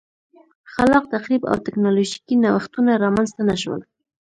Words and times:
خلاق 0.73 1.03
تخریب 1.13 1.41
او 1.51 1.55
ټکنالوژیکي 1.65 2.35
نوښتونه 2.43 2.91
رامنځته 3.03 3.41
نه 3.49 3.55
شول 3.61 3.81